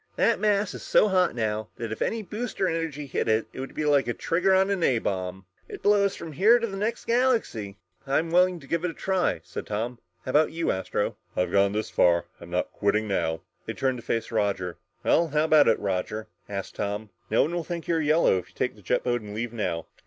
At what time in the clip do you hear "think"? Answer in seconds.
17.63-17.87